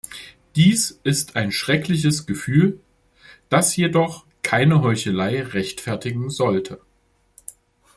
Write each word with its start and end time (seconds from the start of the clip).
Dies 0.55 0.99
ist 1.03 1.35
ein 1.35 1.51
schreckliches 1.51 2.25
Gefühl, 2.25 2.79
das 3.49 3.75
jedoch 3.75 4.25
keine 4.41 4.81
Heuchelei 4.81 5.43
rechtfertigen 5.43 6.31
sollte. 6.31 6.81